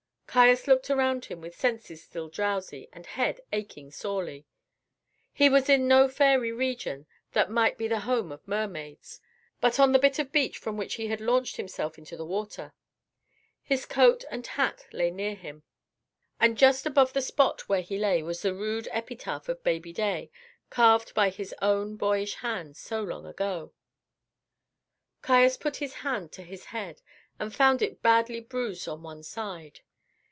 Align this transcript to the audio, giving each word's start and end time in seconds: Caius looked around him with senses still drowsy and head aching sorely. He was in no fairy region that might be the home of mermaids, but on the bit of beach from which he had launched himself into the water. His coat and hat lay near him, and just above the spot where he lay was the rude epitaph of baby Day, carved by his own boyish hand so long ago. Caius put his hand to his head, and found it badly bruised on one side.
Caius 0.33 0.65
looked 0.65 0.89
around 0.89 1.25
him 1.25 1.41
with 1.41 1.59
senses 1.59 2.01
still 2.01 2.29
drowsy 2.29 2.87
and 2.93 3.05
head 3.05 3.41
aching 3.51 3.91
sorely. 3.91 4.45
He 5.33 5.49
was 5.49 5.67
in 5.67 5.89
no 5.89 6.07
fairy 6.07 6.53
region 6.53 7.05
that 7.33 7.51
might 7.51 7.77
be 7.77 7.85
the 7.89 7.99
home 8.07 8.31
of 8.31 8.47
mermaids, 8.47 9.19
but 9.59 9.77
on 9.77 9.91
the 9.91 9.99
bit 9.99 10.19
of 10.19 10.31
beach 10.31 10.57
from 10.57 10.77
which 10.77 10.93
he 10.93 11.07
had 11.07 11.19
launched 11.19 11.57
himself 11.57 11.97
into 11.97 12.15
the 12.15 12.23
water. 12.25 12.71
His 13.61 13.85
coat 13.85 14.23
and 14.31 14.47
hat 14.47 14.87
lay 14.93 15.11
near 15.11 15.35
him, 15.35 15.63
and 16.39 16.57
just 16.57 16.85
above 16.85 17.11
the 17.11 17.21
spot 17.21 17.67
where 17.67 17.81
he 17.81 17.97
lay 17.99 18.23
was 18.23 18.41
the 18.41 18.53
rude 18.55 18.87
epitaph 18.93 19.49
of 19.49 19.61
baby 19.65 19.91
Day, 19.91 20.31
carved 20.69 21.13
by 21.13 21.27
his 21.29 21.53
own 21.61 21.97
boyish 21.97 22.35
hand 22.35 22.77
so 22.77 23.03
long 23.03 23.25
ago. 23.25 23.73
Caius 25.21 25.57
put 25.57 25.75
his 25.83 25.95
hand 26.07 26.31
to 26.31 26.43
his 26.43 26.67
head, 26.67 27.01
and 27.37 27.53
found 27.53 27.81
it 27.81 28.01
badly 28.01 28.39
bruised 28.39 28.87
on 28.87 29.03
one 29.03 29.23
side. 29.23 29.81